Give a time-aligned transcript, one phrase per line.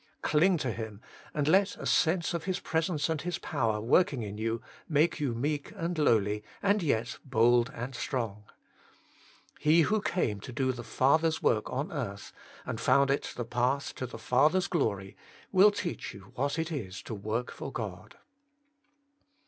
[0.23, 0.99] Cling to Him,
[1.31, 5.35] and let a sense of His presence and His power working in you make you
[5.35, 8.45] meek and lowly, and yet bold and strong.
[9.59, 12.33] He who came to do the Father's work on earth,
[12.65, 16.15] and found it the path to the Father's 122 Working for God glory, will teach
[16.15, 18.15] you what it is to work for God.